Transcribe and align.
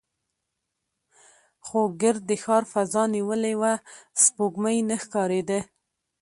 خو 1.65 1.79
ګرد 2.01 2.21
د 2.29 2.31
ښار 2.43 2.63
فضا 2.73 3.03
نیولې 3.15 3.53
وه، 3.61 3.73
سپوږمۍ 4.23 4.77
نه 4.89 4.95
ښکارېده. 5.03 5.59